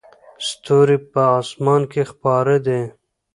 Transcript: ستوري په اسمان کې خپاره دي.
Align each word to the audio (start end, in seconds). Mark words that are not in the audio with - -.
ستوري 0.47 0.97
په 1.11 1.23
اسمان 1.39 1.81
کې 1.91 2.03
خپاره 2.11 2.55
دي. 2.65 2.81